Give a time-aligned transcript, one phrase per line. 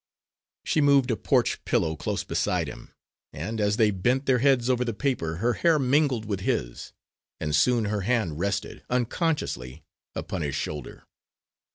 [0.65, 2.91] She moved a porch pillow close beside him,
[3.31, 6.91] and, as they bent their heads over the paper her hair mingled with his,
[7.39, 9.83] and soon her hand rested, unconsciously,
[10.15, 11.03] upon his shoulder.